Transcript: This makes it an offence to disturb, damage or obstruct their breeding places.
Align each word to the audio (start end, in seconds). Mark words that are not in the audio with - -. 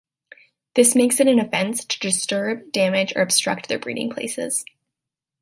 This 0.73 0.95
makes 0.95 1.19
it 1.19 1.27
an 1.27 1.37
offence 1.39 1.85
to 1.85 1.99
disturb, 1.99 2.71
damage 2.71 3.13
or 3.15 3.21
obstruct 3.21 3.67
their 3.69 3.77
breeding 3.77 4.09
places. 4.09 4.65